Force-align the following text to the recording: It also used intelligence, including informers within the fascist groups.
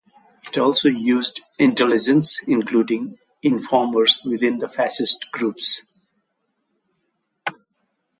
It 0.47 0.57
also 0.57 0.89
used 0.89 1.41
intelligence, 1.59 2.47
including 2.47 3.19
informers 3.43 4.23
within 4.25 4.57
the 4.57 4.67
fascist 4.67 5.31
groups. 5.31 5.95